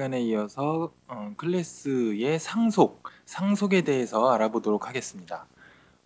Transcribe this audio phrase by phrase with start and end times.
[0.00, 5.46] 시간에 이어서 어, 클래스의 상속, 상속에 대해서 알아보도록 하겠습니다.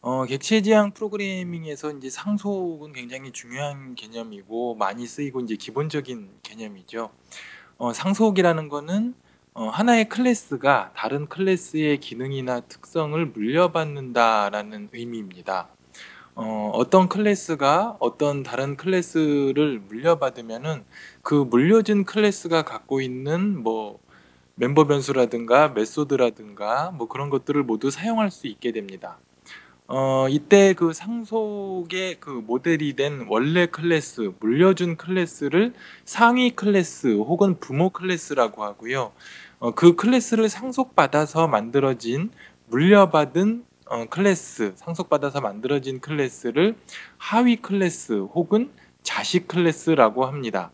[0.01, 7.11] 어, 객체 지향 프로그래밍에서 이제 상속은 굉장히 중요한 개념이고 많이 쓰이고 이제 기본적인 개념이죠.
[7.79, 9.15] 어, 상속이라는 거는
[9.53, 15.69] 어, 하나의 클래스가 다른 클래스의 기능이나 특성을 물려받는다라는 의미입니다.
[16.37, 20.85] 어, 어떤 클래스가 어떤 다른 클래스를 물려받으면은
[21.23, 24.01] 그 물려준 클래스가 갖고 있는 뭐
[24.57, 29.19] 멤버 변수라든가 method라든가 뭐 그런 것들을 모두 사용할 수 있게 됩니다.
[29.87, 37.91] 어, 이때 그 상속의 그 모델이 된 원래 클래스, 물려준 클래스를 상위 클래스 혹은 부모
[37.91, 39.13] 클래스라고 하고요.
[39.61, 42.31] 어, 그 클래스를 상속받아서 만들어진
[42.69, 46.77] 물려받은 어, 클래스, 상속받아서 만들어진 클래스를
[47.19, 48.71] 하위 클래스 혹은
[49.03, 50.71] 자식 클래스라고 합니다.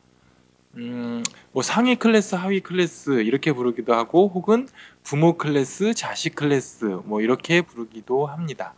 [0.77, 4.69] 음, 뭐 상위 클래스, 하위 클래스 이렇게 부르기도 하고 혹은
[5.03, 8.75] 부모 클래스, 자식 클래스 뭐 이렇게 부르기도 합니다.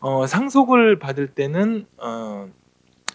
[0.00, 2.48] 어, 상속을 받을 때는 어,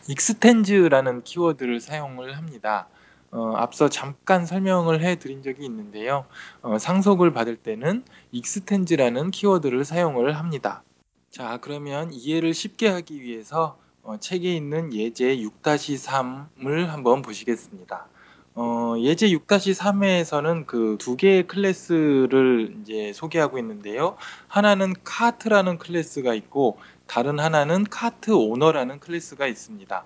[0.08, 2.88] extends라는 키워드를 사용을 합니다.
[3.34, 6.26] 어, 앞서 잠깐 설명을 해드린 적이 있는데요.
[6.62, 10.84] 어, 상속을 받을 때는 extends라는 키워드를 사용을 합니다.
[11.32, 18.08] 자, 그러면 이해를 쉽게 하기 위해서 어, 책에 있는 예제 6-3을 한번 보시겠습니다.
[18.56, 24.16] 어, 예제 6-3에서는 그 두 개의 클래스를 이제 소개하고 있는데요.
[24.48, 30.06] 하나는 cart라는 클래스가 있고 다른 하나는 cart owner라는 클래스가 있습니다.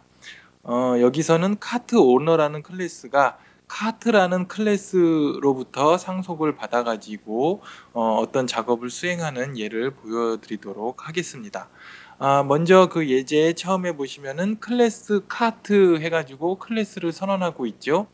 [0.69, 3.37] 어, 여기서는 cart owner라는 클래스가
[3.69, 7.61] cart라는 클래스로부터 상속을 받아가지고
[7.93, 11.69] 어, 떤 작업을 수행하는 예를 보여드리도록 하겠습니다.
[12.19, 18.07] 아, 먼저 그 예제 처음에 보시면은 class cart 해가지고 클래스를 선언하고 있죠.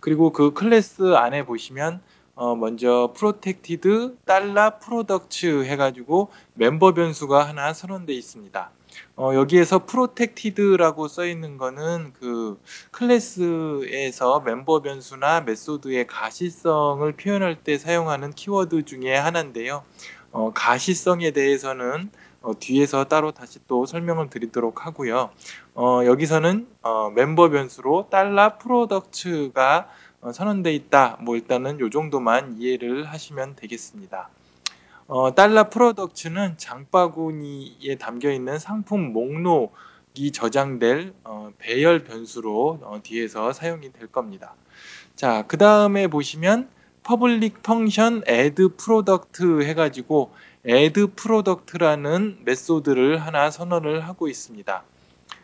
[0.00, 2.00] 그리고 그 클래스 안에 보시면
[2.34, 8.77] 어, 먼저 protected 달러 products 해가지고 멤버 변수가 하나 선언되어 있습니다.
[9.16, 12.60] 어, 여기에서 protected라고 써 있는 거는 그
[12.90, 19.82] 클래스에서 멤버 변수나 method의 가시성을 표현할 때 사용하는 키워드 중에 하나인데요.
[20.30, 22.10] 어, 가시성에 대해서는
[22.40, 25.30] 어, 뒤에서 따로 다시 또 설명을 드리도록 하고요.
[25.74, 29.88] 어, 여기서는 어, 멤버 변수로 달러 프로덕츠가
[30.20, 31.18] 어, 선언돼 있다.
[31.20, 34.30] 뭐 일단은 요 정도만 이해를 하시면 되겠습니다.
[35.10, 43.90] 어, 달러 프로덕츠는 장바구니에 담겨 있는 상품 목록이 저장될 어, 배열 변수로 어, 뒤에서 사용이
[43.90, 44.54] 될 겁니다.
[45.16, 46.68] 자, 그 다음에 보시면
[47.04, 50.30] public function add product 해가지고
[50.68, 54.84] add product라는 method를 하나 선언을 하고 있습니다.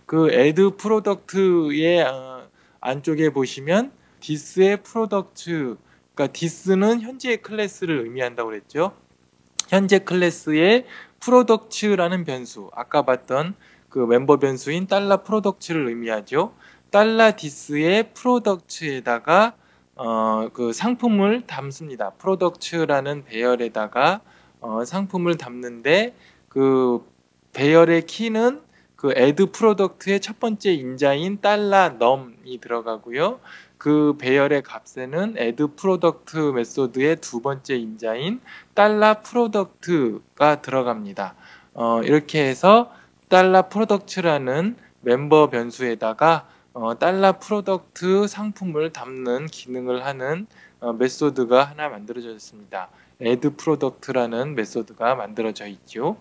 [0.04, 2.46] 그 add product의 어,
[2.80, 5.76] 안쪽에 보시면 this의 product,
[6.14, 8.92] 그러니까 this는 현재의 클래스를 의미한다고 그랬죠.
[9.74, 10.84] 현재 클래스의
[11.18, 13.56] product라는 변수, 아까 봤던
[13.88, 16.54] 그 멤버 변수인 달러 product를 의미하죠.
[16.90, 19.54] 달러 this의 product에다가
[19.96, 22.10] 어, 그 상품을 담습니다.
[22.10, 24.20] product라는 배열에다가
[24.60, 26.14] 어, 상품을 담는데
[26.48, 27.04] 그
[27.52, 28.62] 배열의 키는
[28.94, 33.40] 그 add product의 첫 번째 인자인 달러 num이 들어가고요.
[33.78, 38.40] 그 배열의 값에는 add product 메소드의 두 번째 인자인
[38.74, 41.34] 달러 product가 들어갑니다.
[41.74, 42.92] 어, 이렇게 해서
[43.28, 50.46] 달러 product라는 멤버 변수에다가 어, 달러 product 상품을 담는 기능을 하는
[50.80, 52.88] 어, 메소드가 하나 만들어졌습니다.
[53.22, 56.16] add product라는 메소드가 만들어져 있죠.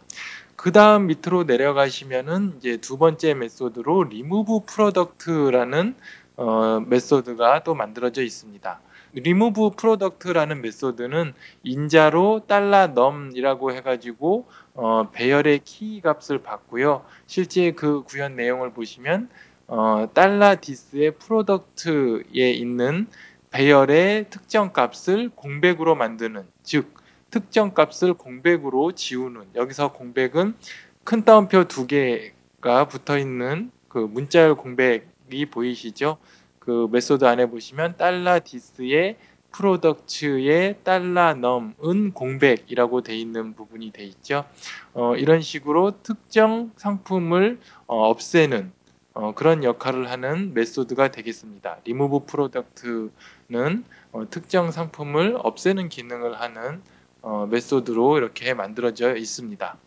[0.56, 5.96] 그 다음 밑으로 내려가시면은 이제 두 번째 메소드로 remove product라는
[6.36, 8.82] 어, 메소드가 또 만들어져 있습니다.
[9.16, 11.34] remove product라는 메소드는
[11.64, 17.06] 인자로 달러 num이라고 해가지고 어, 배열의 키 값을 받고요.
[17.28, 19.30] 실제 그 구현 내용을 보시면
[19.68, 23.08] 어, 달러 this의 product에 있는
[23.52, 26.96] 배열의 특정 값을 공백으로 만드는 즉
[27.30, 30.56] 특정 값을 공백으로 지우는 여기서 공백은
[31.04, 36.18] 큰 따옴표 두 개가 붙어 있는 그 문자열 공백 이 보이시죠?
[36.60, 39.18] 그 메소드 안에 보시면 달러 this의
[39.52, 44.46] products의 달러 num은 공백이라고 돼 있는 부분이 돼 있죠.
[44.94, 48.72] 어, 이런 식으로 특정 상품을 어, 없애는
[49.14, 51.78] 어, 그런 역할을 하는 메소드가 되겠습니다.
[51.86, 56.82] remove product는 어, 특정 상품을 없애는 기능을 하는
[57.22, 59.78] 어, 메소드로 이렇게 만들어져 있습니다.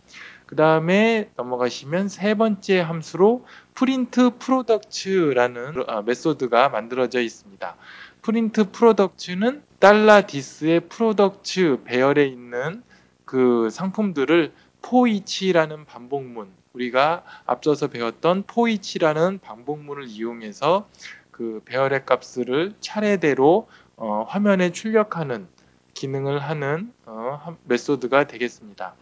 [0.46, 3.44] 그 다음에 넘어가시면 세 번째 함수로
[3.74, 7.76] print products라는 아, 메소드가 만들어져 있습니다.
[8.22, 12.82] print products는 달러 this의 products 배열에 있는
[13.24, 14.52] 그 상품들을
[14.82, 20.88] foreach라는 반복문 우리가 앞서서 배웠던 foreach라는 반복문을 이용해서
[21.32, 25.48] 그 배열의 값을 차례대로 어, 화면에 출력하는
[25.94, 28.94] 기능을 하는 어, 메소드가 되겠습니다.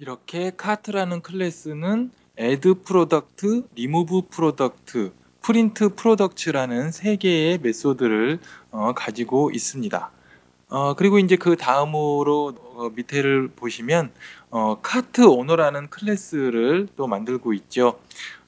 [0.00, 5.10] 이렇게 카트라는 클래스는 add product, remove product,
[5.42, 8.38] print product라는 세 개의 메소드를
[8.70, 10.10] 어, 가지고 있습니다.
[10.68, 14.12] 어, 그리고 이제 그 다음으로 어, 밑에를 보시면
[14.50, 17.98] 어, 카트 오너라는 클래스를 또 만들고 있죠.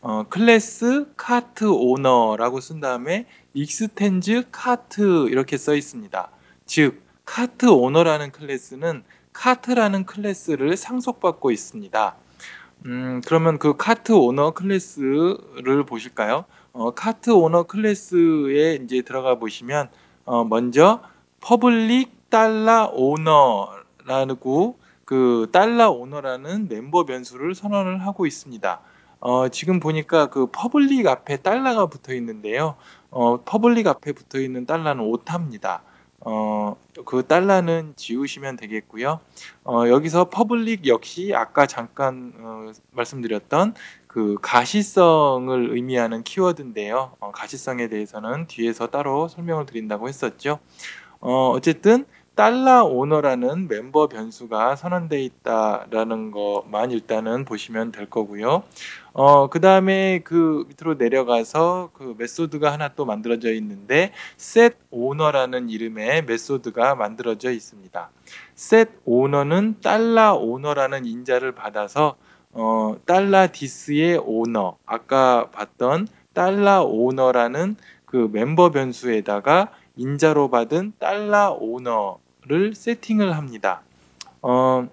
[0.03, 6.31] 어, 클래스 카트 오너라고 쓴 다음에 extends 카트 이렇게 써 있습니다.
[6.65, 12.17] 즉 카트 오너라는 클래스는 카트라는 클래스를 상속받고 있습니다.
[12.87, 16.45] 음, 그러면 그 카트 오너 클래스를 보실까요?
[16.73, 19.89] 어, 카트 오너 클래스에 이제 들어가 보시면
[20.25, 21.03] 어, 먼저
[21.41, 28.81] public 달러 오너라고 그 달러 오너라는 멤버 변수를 선언을 하고 있습니다.
[29.21, 32.77] 어, 지금 보니까 그 public 앞에 달러가 붙어 있는데요.
[33.11, 35.83] 어, public 앞에 붙어 있는 달러는 오타입니다.
[36.21, 36.77] 어,
[37.07, 39.21] 그 달러는 지우시면 되겠고요.
[39.65, 43.75] 어, 여기서 public 역시 아까 잠깐 어, 말씀드렸던
[44.07, 47.17] 그 가시성을 의미하는 키워드인데요.
[47.21, 50.59] 어, 가시성에 대해서는 뒤에서 따로 설명을 드린다고 했었죠.
[51.21, 52.07] 어, 어쨌든
[52.41, 58.63] 달러 오너라는 멤버 변수가 선언되어 있다라는 것만 일단은 보시면 될 거고요.
[59.13, 66.25] 어, 그 다음에 그 밑으로 내려가서 그 메소드가 하나 또 만들어져 있는데 set owner라는 이름의
[66.25, 68.11] 메소드가 만들어져 있습니다.
[68.57, 72.17] set owner는 달러 오너라는 인자를 받아서
[72.53, 77.77] 어, 달러 디스의 오너 아까 봤던 달러 오너라는
[78.07, 83.83] 그 멤버 변수에다가 인자로 받은 달러 오너 를 세팅을 합니다.
[84.43, 84.89] 어,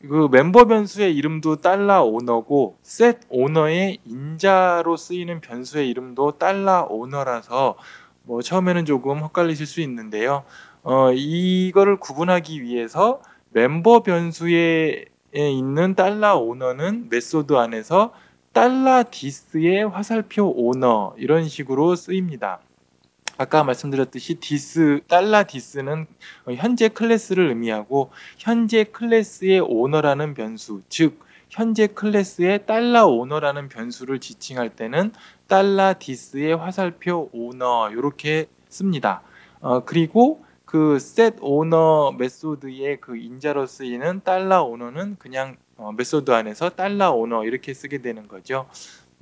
[0.00, 7.76] 그 멤버 변수의 이름도 달러 오너고 셋 오너의 인자로 쓰이는 변수의 이름도 달러 오너라서
[8.22, 10.44] 뭐 처음에는 조금 헷갈리실 수 있는데요.
[10.82, 13.20] 어, 이거를 구분하기 위해서
[13.50, 18.12] 멤버 변수에 있는 달러 오너는 메소드 안에서
[18.52, 22.60] 달러 this의 화살표 오너 이런 식으로 쓰입니다.
[23.36, 26.06] 아까 말씀드렸듯이 this 달러 this는
[26.56, 31.20] 현재 클래스를 의미하고 현재 클래스의 오너라는 변수, 즉
[31.50, 35.12] 현재 클래스의 달러 오너라는 변수를 지칭할 때는
[35.46, 39.22] 달러 this의 화살표 오너 이렇게 씁니다.
[39.60, 46.70] 어, 그리고 그 set owner 메소드의 그 인자로 쓰이는 달러 오너는 그냥 어, 메소드 안에서
[46.70, 48.68] 달러 오너 이렇게 쓰게 되는 거죠.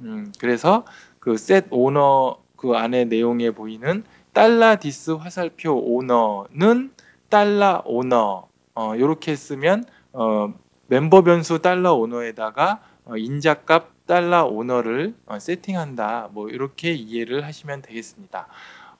[0.00, 0.84] 음, 그래서
[1.18, 6.92] 그 set owner 그 안에 내용에 보이는 달러 this 화살표 오너는
[7.28, 10.54] 달러 오너 어, 이렇게 쓰면 어,
[10.86, 16.28] 멤버 변수 달러 오너에다가 어, 인자값 달러 오너를 어, 세팅한다.
[16.32, 18.46] 뭐 이렇게 이해를 하시면 되겠습니다.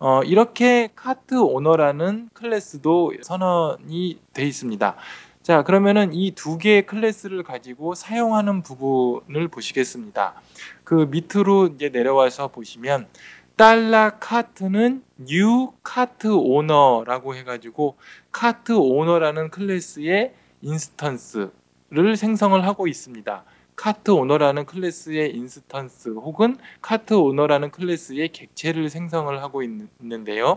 [0.01, 4.97] 어, 이렇게 카트 오너라는 클래스도 선언이 되어 있습니다.
[5.43, 10.35] 자, 그러면은 이 두 개의 클래스를 가지고 사용하는 부분을 보시겠습니다.
[10.85, 13.07] 그 밑으로 이제 내려와서 보시면
[13.57, 17.97] 달러 카트는 new 카트 오너라고 해가지고
[18.31, 20.33] 카트 오너라는 클래스의
[20.63, 23.45] 인스턴스를 생성을 하고 있습니다.
[23.77, 30.57] 카트 오너라는 클래스의 인스턴스 혹은 카트 오너라는 클래스의 객체를 생성을 하고 있는데요.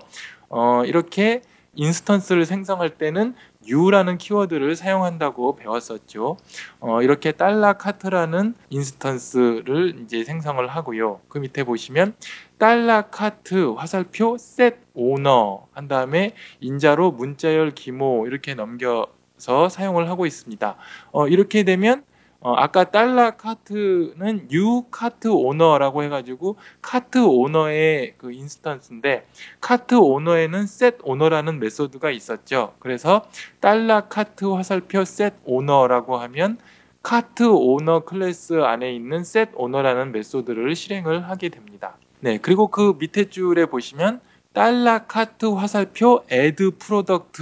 [0.49, 1.41] 어, 이렇게
[1.75, 3.35] 인스턴스를 생성할 때는
[3.67, 6.37] new라는 키워드를 사용한다고 배웠었죠.
[6.79, 11.21] 어, 이렇게 달러 카트라는 인스턴스를 이제 생성을 하고요.
[11.27, 12.15] 그 밑에 보시면
[12.57, 20.75] 달러 카트 화살표 set owner 한 다음에 인자로 문자열 김호 이렇게 넘겨서 사용을 하고 있습니다.
[21.11, 22.03] 어, 이렇게 되면
[22.45, 29.25] 어, 아까 달러 카트는 new 카트 오너라고 해가지고 카트 오너의 그 인스턴스인데
[29.59, 32.75] 카트 오너에는 set 오너라는 메소드가 있었죠.
[32.77, 33.25] 그래서
[33.61, 36.59] 달러 카트 화살표 set 오너라고 하면
[37.01, 41.97] 카트 오너 클래스 안에 있는 set 오너라는 메소드를 실행을 하게 됩니다.
[42.19, 44.21] 네, 그리고 그 밑에 줄에 보시면
[44.53, 47.41] 달러 카트 화살표 add product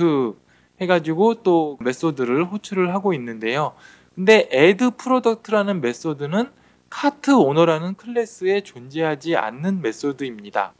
[0.80, 3.74] 해가지고 또 메소드를 호출을 하고 있는데요.
[4.16, 6.52] 근데 add product라는 메소드는
[6.90, 10.74] 카트 오너라는 클래스에 존재하지 않는 메소드입니다.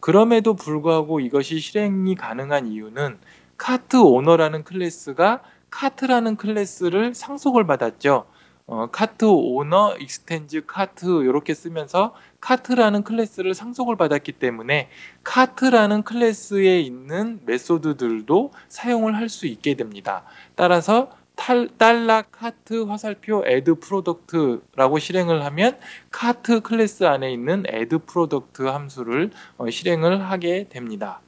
[0.00, 3.18] 그럼에도 불구하고 이것이 실행이 가능한 이유는
[3.58, 8.26] 카트 오너라는 클래스가 카트라는 클래스를 상속을 받았죠.
[8.66, 14.88] 어, 카트 오너 extends 카트 이렇게 쓰면서 카트라는 클래스를 상속을 받았기 때문에
[15.24, 20.24] 카트라는 클래스에 있는 메소드들도 사용을 할 수 있게 됩니다.
[20.54, 21.10] 따라서
[21.48, 25.78] 탈, 달러 카트 화살표 add product라고 실행을 하면
[26.10, 31.22] 카트 클래스 안에 있는 add product 함수를 어, 실행을 하게 됩니다.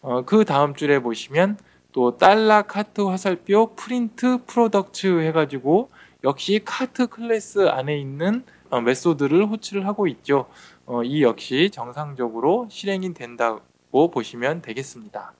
[0.00, 1.58] 어, 그 다음 줄에 보시면
[1.90, 5.90] 또 달러 카트 화살표 print product 해가지고
[6.22, 10.46] 역시 카트 클래스 안에 있는 어, 메소드를 호출을 하고 있죠.
[10.86, 15.32] 어, 이 역시 정상적으로 실행이 된다고 보시면 되겠습니다.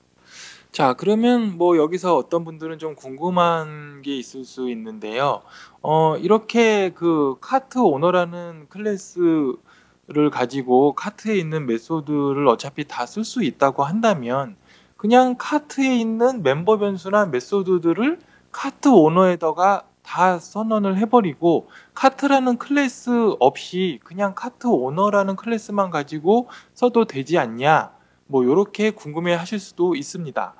[0.75, 5.41] 자, 그러면 뭐 여기서 어떤 분들은 좀 궁금한 게 있을 수 있는데요.
[5.81, 13.85] 어, 이렇게 그 카트 오너라는 클래스를 가지고 카트에 있는 메소드를 어차피 다 쓸 수 있다고
[13.85, 14.57] 한다면
[14.97, 18.19] 그냥 카트에 있는 멤버 변수나 메소드들을
[18.51, 27.37] 카트 오너에다가 다 선언을 해버리고 카트라는 클래스 없이 그냥 카트 오너라는 클래스만 가지고 써도 되지
[27.37, 27.91] 않냐
[28.27, 30.53] 뭐 이렇게 궁금해 하실 수도 있습니다.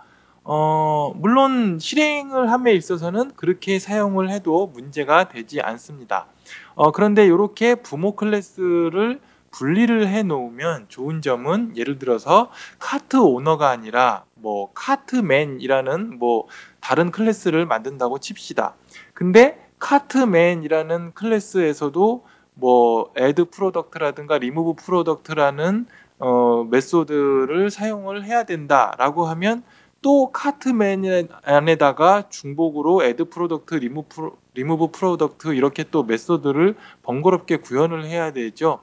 [0.47, 6.27] 어, 물론 실행을 함에 있어서는 그렇게 사용을 해도 문제가 되지 않습니다.
[6.75, 14.25] 어, 그런데 이렇게 부모 클래스를 분리를 해 놓으면 좋은 점은 예를 들어서 카트 오너가 아니라
[14.35, 16.47] 뭐 카트맨이라는 뭐
[16.79, 18.75] 다른 클래스를 만든다고 칩시다.
[19.15, 25.87] 근데 카트맨이라는 클래스에서도 뭐 add product라든가 remove product라는
[26.19, 29.63] 어, 메소드를 사용을 해야 된다라고 하면
[30.05, 38.31] 또 카트맨 안에다가 중복으로 add product, remove, remove product 이렇게 또 메소드를 번거롭게 구현을 해야
[38.31, 38.81] 되죠.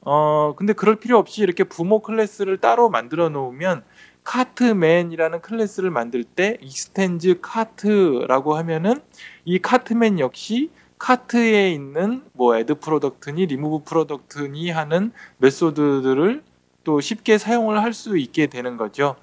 [0.00, 3.84] 어, 근데 그럴 필요 없이 이렇게 부모 클래스를 따로 만들어 놓으면
[4.24, 9.00] 카트맨이라는 클래스를 만들 때 extends 카트라고 하면은
[9.44, 16.42] 이 카트맨 역시 카트에 있는 뭐 add 프로덕트니 리무브 프로덕트니 하는 메소드들을
[16.82, 19.14] 또 쉽게 사용을 할 수 있게 되는 거죠.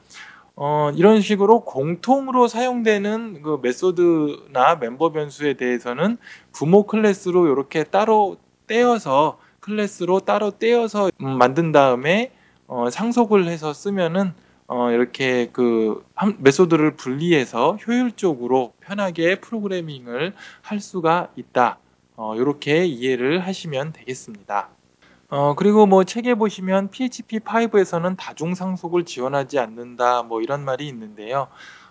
[0.64, 6.20] 어, 이런 식으로 공통으로 사용되는 그 메소드나 멤버 변수에 대해서는
[6.52, 8.38] 부모 클래스로 이렇게 따로
[8.68, 12.32] 떼어서 클래스로 따로 떼어서 음, 만든 다음에
[12.68, 14.36] 어, 상속을 해서 쓰면은
[14.68, 16.06] 어, 이렇게 그
[16.38, 21.80] 메소드를 분리해서 효율적으로 편하게 프로그래밍을 할 수가 있다.
[22.16, 24.70] 어, 이렇게 이해를 하시면 되겠습니다.
[25.32, 31.48] 어, 그리고 뭐 책에 보시면 PHP 5에서는 다중 상속을 지원하지 않는다, 뭐 이런 말이 있는데요.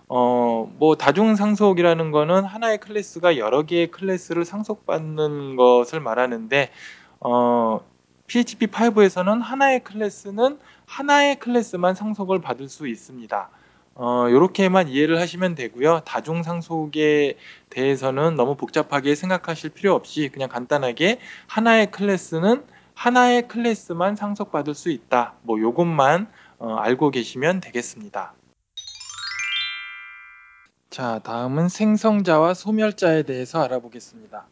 [0.09, 6.71] 어, 뭐 다중 상속이라는 거는 하나의 클래스가 여러 개의 클래스를 상속받는 것을 말하는데,
[7.21, 7.81] 어,
[8.27, 13.49] PHP 5에서는 하나의 클래스는 하나의 클래스만 상속을 받을 수 있습니다.
[13.95, 16.03] 어, 이렇게만 이해를 하시면 되고요.
[16.05, 17.39] 다중 상속에
[17.71, 22.65] 대해서는 너무 복잡하게 생각하실 필요 없이 그냥 간단하게 하나의 클래스는
[23.01, 25.33] 하나의 클래스만 상속받을 수 있다.
[25.41, 26.27] 뭐 요것만
[26.59, 28.35] 어, 알고 계시면 되겠습니다.
[30.91, 34.47] 자, 다음은 생성자와 소멸자에 대해서 알아보겠습니다.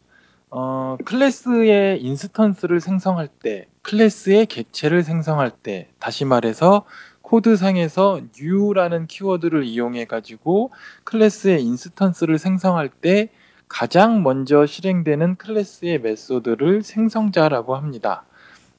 [0.48, 6.86] 어, 클래스의 인스턴스를 생성할 때, 클래스의 객체를 생성할 때, 다시 말해서
[7.20, 10.70] 코드상에서 new라는 키워드를 이용해 가지고
[11.04, 13.28] 클래스의 인스턴스를 생성할 때
[13.68, 18.24] 가장 먼저 실행되는 클래스의 메소드를 생성자라고 합니다.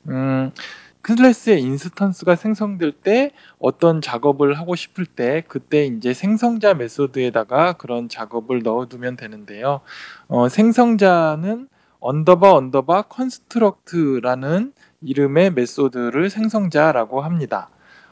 [0.08, 0.52] 음,
[1.02, 8.62] 클래스의 인스턴스가 생성될 때 어떤 작업을 하고 싶을 때 그때 이제 생성자 메소드에다가 그런 작업을
[8.64, 9.82] 넣어두면 되는데요.
[10.28, 11.68] 어, 생성자는
[12.00, 17.70] 언더바 언더바 construct라는 이름의 메소드를 생성자라고 합니다.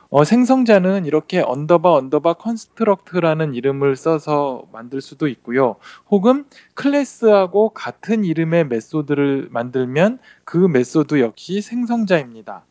[0.09, 5.75] 어, 생성자는 이렇게 언더바 언더바 construct라는 이름을 써서 만들 수도 있고요.
[6.09, 6.45] 혹은
[6.75, 12.63] 클래스하고 같은 이름의 메소드를 만들면 그 메소드 역시 생성자입니다.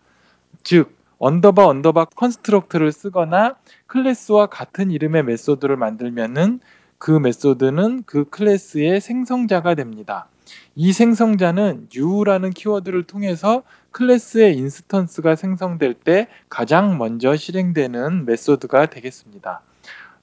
[0.63, 6.61] 즉 언더바 언더바 construct를 쓰거나 클래스와 같은 이름의 메소드를 만들면은
[6.99, 10.29] 그 메소드는 그 클래스의 생성자가 됩니다.
[10.75, 13.63] 이 생성자는 new라는 키워드를 통해서
[13.97, 19.63] 클래스의 인스턴스가 생성될 때 가장 먼저 실행되는 메소드가 되겠습니다.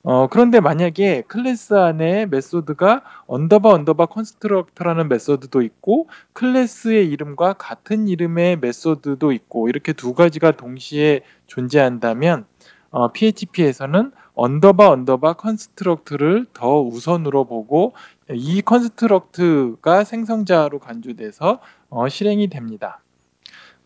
[0.04, 8.58] 어, 그런데 만약에 클래스 안에 메소드가 언더바 언더바 constructor라는 메소드도 있고 클래스의 이름과 같은 이름의
[8.58, 12.46] 메소드도 있고 이렇게 두 가지가 동시에 존재한다면
[12.92, 17.94] 어, PHP에서는 언더바 언더바 construct를 더 우선으로 보고
[18.32, 23.03] 이 construct가 생성자로 간주돼서 어, 실행이 됩니다.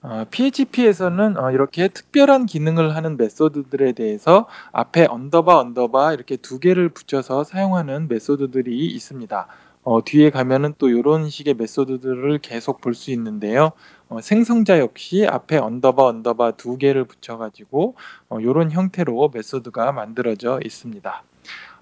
[0.02, 6.90] 어, PHP에서는 어, 이렇게 특별한 기능을 하는 메소드들에 대해서 앞에 언더바 언더바 이렇게 두 개를
[6.90, 9.48] 붙여서 사용하는 메소드들이 있습니다.
[9.84, 13.72] 어, 뒤에 가면은 또 이런 식의 메소드들을 계속 볼 수 있는데요.
[14.10, 17.96] 어, 생성자 역시 앞에 언더바 언더바 두 개를 붙여가지고
[18.30, 21.24] 어, 이런 형태로 메소드가 만들어져 있습니다.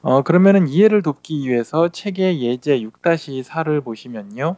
[0.07, 4.55] 어, 그러면은 이해를 돕기 위해서 책의 예제 6-4를 보시면요.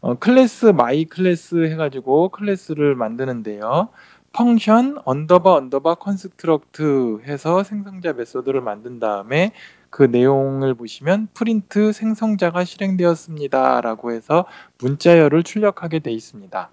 [0.00, 3.88] 어, class my class 해가지고 클래스를 만드는데요.
[4.32, 9.50] function 언더바 언더바 construct 해서 생성자 메소드를 만든 다음에
[9.90, 14.46] 그 내용을 보시면 프린트 생성자가 실행되었습니다 라고 해서
[14.78, 16.70] 문자열을 출력하게 되어 있습니다.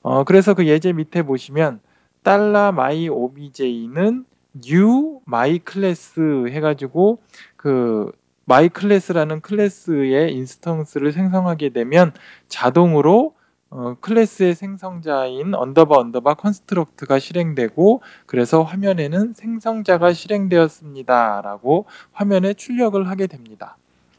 [0.00, 1.80] 어, 그래서 그 예제 밑에 보시면
[2.22, 4.24] 달러 my obj는
[4.64, 7.20] new my class 해가지고
[7.56, 8.12] 그
[8.48, 12.12] my class라는 클래스의 인스턴스를 생성하게 되면
[12.48, 13.34] 자동으로
[13.70, 23.28] 어, 클래스의 생성자인 언더바 언더바 construct가 실행되고 그래서 화면에는 생성자가 실행되었습니다 라고 화면에 출력을 하게
[23.28, 23.76] 됩니다.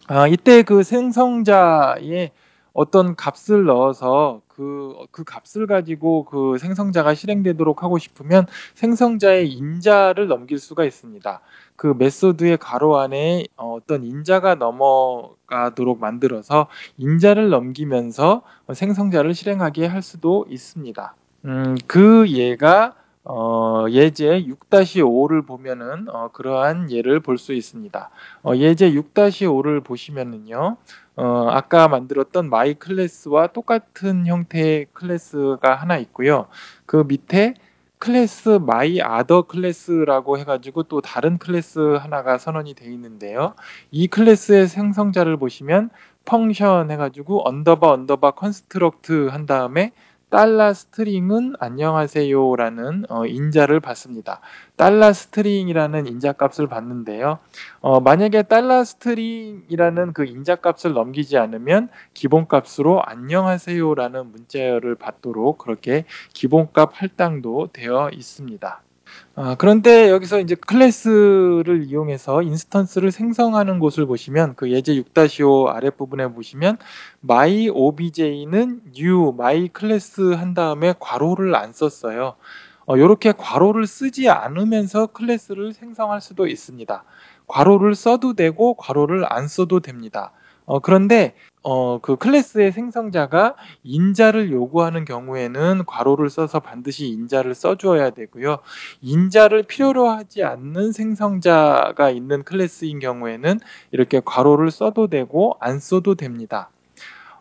[0.08, 2.32] 아, 이때 그 생성자의
[2.74, 10.60] 어떤 값을 넣어서 그, 그 값을 가지고 그 생성자가 실행되도록 하고 싶으면 생성자의 인자를 넘길
[10.60, 11.42] 수가 있습니다.
[11.76, 21.16] 그 메소드의 괄호 안에 어떤 인자가 넘어가도록 만들어서 인자를 넘기면서 생성자를 실행하게 할 수도 있습니다.
[21.46, 28.10] 음, 그 예가 어, 예제 6-5를 보면은 어, 그러한 예를 볼 수 있습니다.
[28.44, 30.78] 어, 예제 6-5를 보시면은요.
[31.18, 36.48] 어, 아까 만들었던 my class와 똑같은 형태의 클래스가 하나 있고요.
[36.86, 37.54] 그 밑에
[38.00, 43.54] class my other class라고 해가지고 또 다른 클래스 하나가 선언이 되어 있는데요.
[43.92, 45.92] 이 클래스의 생성자를 보시면
[46.26, 49.92] function 해가지고 언더바 언더바 construct 한 다음에
[50.32, 54.40] 달러 string은 안녕하세요라는 어, 인자를 받습니다.
[54.78, 57.40] 달러 string이라는 인자값을 받는데요.
[57.82, 67.72] 어, 만약에 달러 string이라는 그 인자값을 넘기지 않으면 기본값으로 안녕하세요라는 문자열을 받도록 그렇게 기본값 할당도
[67.74, 68.82] 되어 있습니다.
[69.36, 76.78] 아, 그런데 여기서 이제 클래스를 이용해서 인스턴스를 생성하는 곳을 보시면 그 예제 6-5 아랫부분에 보시면
[77.24, 82.36] my obj는 new my class 한 다음에 괄호를 안 썼어요.
[82.86, 87.04] 어, 이렇게 괄호를 쓰지 않으면서 클래스를 생성할 수도 있습니다.
[87.48, 90.34] 괄호를 써도 되고 괄호를 안 써도 됩니다.
[90.66, 98.60] 어, 그런데 어, 그 클래스의 생성자가 인자를 요구하는 경우에는 괄호를 써서 반드시 인자를 써주어야 되고요.
[99.02, 103.60] 인자를 필요로 하지 않는 생성자가 있는 클래스인 경우에는
[103.92, 106.70] 이렇게 괄호를 써도 되고 안 써도 됩니다.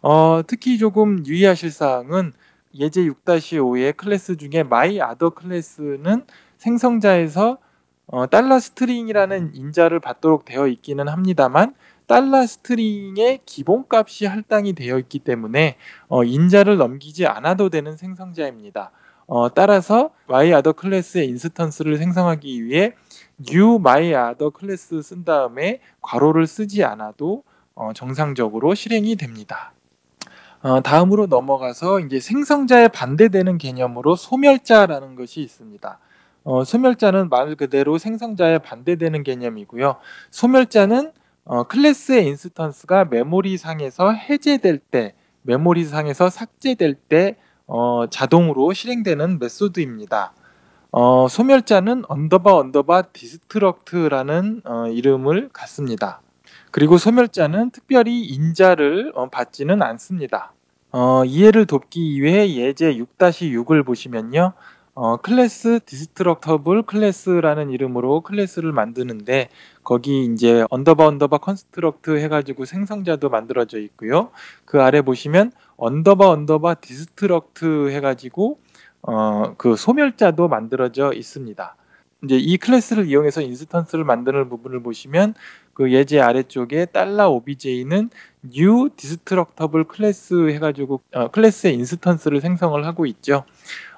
[0.02, 2.32] 어, 특히 조금 유의하실 사항은
[2.74, 6.24] 예제 6-5의 클래스 중에 my other class는
[6.58, 7.58] 생성자에서
[8.12, 11.74] 어, 달러 string이라는 인자를 받도록 되어 있기는 합니다만
[12.08, 15.76] 달러 string의 기본값이 할당이 되어 있기 때문에
[16.08, 18.90] 어, 인자를 넘기지 않아도 되는 생성자입니다.
[19.28, 22.94] 어, 따라서 my other class의 인스턴스를 생성하기 위해
[23.48, 27.44] new my other class 쓴 다음에 괄호를 쓰지 않아도
[27.76, 29.72] 어, 정상적으로 실행이 됩니다.
[30.62, 36.00] 어, 다음으로 넘어가서 이제 생성자에 반대되는 개념으로 소멸자라는 것이 있습니다.
[36.44, 39.96] 어, 소멸자는 말 그대로 생성자에 반대되는 개념이고요.
[40.30, 41.12] 소멸자는
[41.44, 50.32] 어, 클래스의 인스턴스가 메모리 상에서 해제될 때, 메모리 상에서 삭제될 때 어, 자동으로 실행되는 메소드입니다.
[50.92, 56.20] 어, 소멸자는 언더바 언더바 destruct라는 어, 이름을 갖습니다.
[56.72, 60.52] 그리고 소멸자는 특별히 인자를 어, 받지는 않습니다.
[60.92, 64.52] 어, 이해를 돕기 위해 예제 6-6을 보시면요.
[64.94, 69.48] 어, class destructible class라는 이름으로 클래스를 만드는데
[69.84, 74.30] 거기 이제 언더바 언더바 construct 해가지고 생성자도 만들어져 있고요.
[74.64, 78.58] 그 아래 보시면 언더바 언더바 destruct 해가지고
[79.02, 81.76] 어, 그 소멸자도 만들어져 있습니다.
[82.22, 85.34] 이제 이 클래스를 이용해서 인스턴스를 만드는 부분을 보시면
[85.72, 88.10] 그 예제 아래쪽에 달러 OBJ는
[88.44, 93.44] new destructible class 해가지고 어, 클래스의 인스턴스를 생성을 하고 있죠.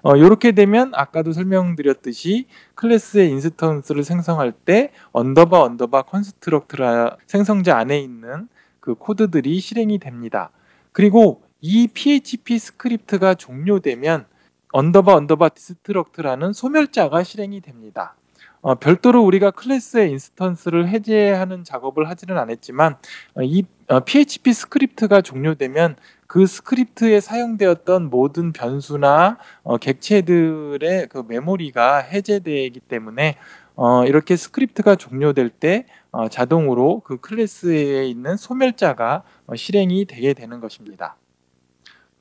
[0.02, 8.48] 어, 이렇게 되면 아까도 설명드렸듯이 클래스의 인스턴스를 생성할 때 언더바 언더바 construct라 생성자 안에 있는
[8.78, 10.50] 그 코드들이 실행이 됩니다.
[10.92, 14.26] 그리고 이 PHP 스크립트가 종료되면
[14.72, 18.16] 언더바 언더바 destruct라는 소멸자가 실행이 됩니다.
[18.62, 22.96] 어, 별도로 우리가 클래스의 인스턴스를 해제하는 작업을 하지는 않았지만
[23.34, 31.98] 어, 이 어, PHP 스크립트가 종료되면 그 스크립트에 사용되었던 모든 변수나 어, 객체들의 그 메모리가
[31.98, 33.36] 해제되기 때문에
[33.74, 40.60] 어, 이렇게 스크립트가 종료될 때 어, 자동으로 그 클래스에 있는 소멸자가 어, 실행이 되게 되는
[40.60, 41.16] 것입니다.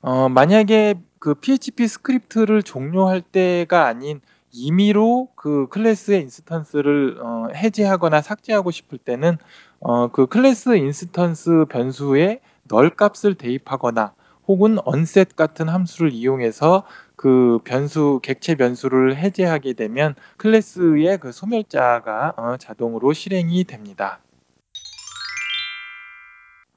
[0.00, 8.72] 어, 만약에 그 PHP 스크립트를 종료할 때가 아닌 임의로 그 클래스의 인스턴스를 어, 해제하거나 삭제하고
[8.72, 9.38] 싶을 때는
[9.78, 14.14] 어, 그 클래스 인스턴스 변수에 널 값을 대입하거나
[14.48, 16.82] 혹은 onset 같은 함수를 이용해서
[17.14, 24.18] 그 변수 객체 변수를 해제하게 되면 클래스의 그 소멸자가 어, 자동으로 실행이 됩니다.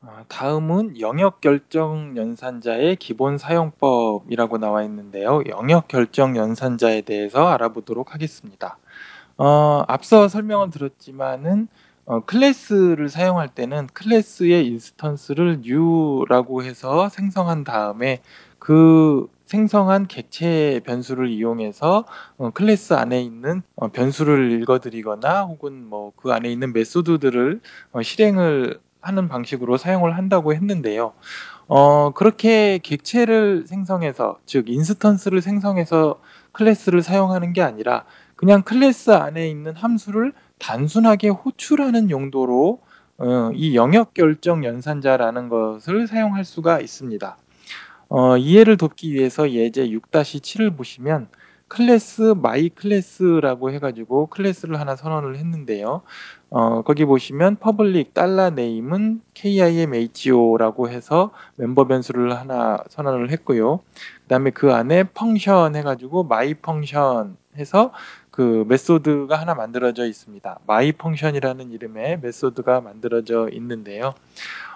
[0.07, 5.41] 아, 다음은 영역 결정 연산자의 기본 사용법이라고 나와 있는데요.
[5.47, 8.77] 영역 결정 연산자에 대해서 알아보도록 하겠습니다.
[9.37, 11.67] 어, 앞서 설명을 들었지만은
[12.05, 18.21] 어, 클래스를 사용할 때는 클래스의 인스턴스를 new라고 해서 생성한 다음에
[18.59, 22.05] 그 생성한 객체 변수를 이용해서
[22.37, 28.79] 어, 클래스 안에 있는 어, 변수를 읽어드리거나 혹은 뭐 그 안에 있는 메소드들을 어, 실행을
[29.05, 31.13] 하는 방식으로 사용을 한다고 했는데요.
[31.67, 36.19] 어, 그렇게 객체를 생성해서, 즉, 인스턴스를 생성해서
[36.51, 42.81] 클래스를 사용하는 게 아니라 그냥 클래스 안에 있는 함수를 단순하게 호출하는 용도로
[43.17, 47.37] 어, 이 영역 결정 연산자라는 것을 사용할 수가 있습니다.
[48.09, 51.27] 어, 이해를 돕기 위해서 예제 6-7을 보시면
[51.67, 56.03] 클래스 my class라고 해가지고 클래스를 하나 선언을 했는데요.
[56.51, 63.79] 어, 거기 보시면 public 달러 name은 KIMHO라고 해서 멤버 변수를 하나 선언을 했고요.
[64.23, 67.91] 그 다음에 그 안에 function 해가지고 my function 해서
[68.31, 70.59] 그 method가 하나 만들어져 있습니다.
[70.67, 74.13] my function이라는 이름의 method가 만들어져 있는데요.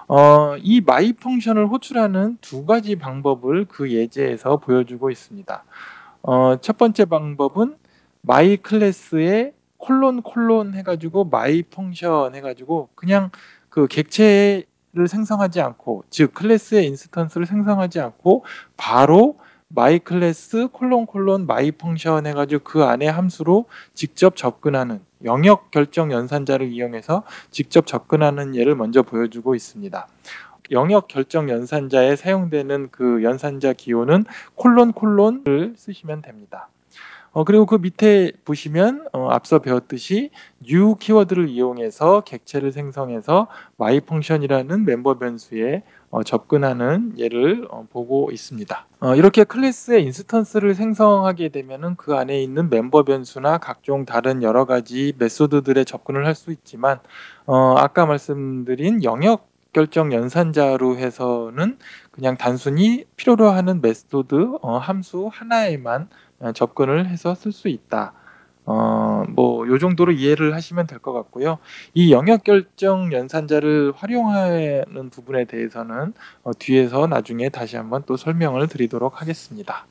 [0.08, 5.63] 어, 이 my function을 호출하는 두 가지 방법을 그 예제에서 보여주고 있습니다.
[6.22, 7.78] 어, 첫 번째 방법은
[8.22, 13.32] my class에 콜론 콜론 해가지고 my function 해가지고 그냥
[13.70, 18.44] 그 객체를 생성하지 않고 즉 클래스의 instance를 생성하지 않고
[18.76, 19.38] 바로
[19.70, 26.72] my class 콜론 콜론 my function 해가지고 그 안에 함수로 직접 접근하는 영역 결정 연산자를
[26.72, 30.08] 이용해서 직접 접근하는 예를 먼저 보여주고 있습니다.
[30.72, 36.70] 영역 결정 연산자에 사용되는 그 연산자 기호는 콜론 콜론을 쓰시면 됩니다.
[37.32, 40.32] 어, 그리고 그 밑에 보시면 어, 앞서 배웠듯이
[40.68, 43.48] new 키워드를 이용해서 객체를 생성해서
[43.80, 48.88] my 펑션이라는 멤버 변수에 어, 접근하는 예를 어, 보고 있습니다.
[49.02, 55.14] 어, 이렇게 클래스의 instance를 생성하게 되면은 그 안에 있는 멤버 변수나 각종 다른 여러 가지
[55.20, 57.00] method들에 접근을 할 수 있지만
[57.46, 61.78] 어, 아까 말씀드린 영역 결정 연산자로 해서는
[62.12, 68.14] 그냥 단순히 필요로 하는 method 어, 함수 하나에만 어, 접근을 해서 쓸 수 있다.
[68.66, 71.58] 어, 뭐, 요 정도로 이해를 하시면 될 것 같고요.
[71.94, 79.22] 이 영역 결정 연산자를 활용하는 부분에 대해서는 어, 뒤에서 나중에 다시 한번 또 설명을 드리도록
[79.22, 79.88] 하겠습니다.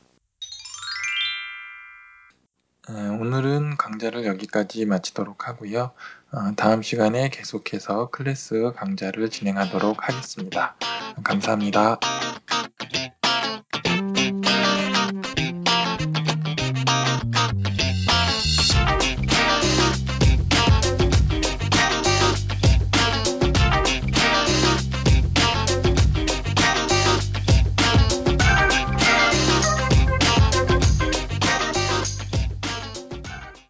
[2.89, 5.91] 네, 오늘은 강좌를 여기까지 마치도록 하고요.
[6.31, 10.77] 어, 다음 시간에 계속해서 클래스 강좌를 진행하도록 하겠습니다.
[11.25, 11.99] 감사합니다.